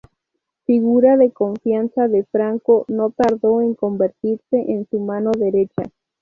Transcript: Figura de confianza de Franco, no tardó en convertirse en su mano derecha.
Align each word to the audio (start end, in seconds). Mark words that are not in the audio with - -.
Figura 0.65 1.15
de 1.15 1.31
confianza 1.31 2.07
de 2.07 2.23
Franco, 2.23 2.85
no 2.87 3.11
tardó 3.11 3.61
en 3.61 3.75
convertirse 3.75 4.57
en 4.71 4.87
su 4.89 4.99
mano 4.99 5.29
derecha. 5.29 5.83